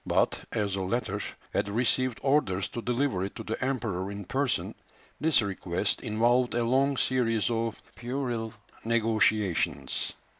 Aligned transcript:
But, 0.03 0.45
as 0.51 0.73
the 0.73 0.81
latter 0.81 1.21
had 1.53 1.69
received 1.69 2.17
orders 2.23 2.67
to 2.69 2.81
deliver 2.81 3.23
it 3.23 3.35
to 3.35 3.43
the 3.43 3.63
Emperor 3.63 4.09
in 4.09 4.25
person, 4.25 4.73
this 5.19 5.43
request 5.43 6.01
involved 6.01 6.55
a 6.55 6.63
long 6.63 6.97
series 6.97 7.51
of 7.51 7.79
puerile 7.93 8.55
negotiations. 8.83 10.13